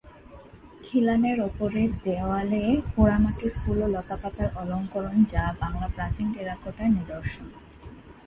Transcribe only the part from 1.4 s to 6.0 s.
ওপরে দেওয়ালে পোড়ামাটির ফুল ও লতাপাতার অলংকরণ যা বাংলার